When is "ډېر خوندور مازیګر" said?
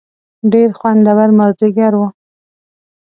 0.51-1.93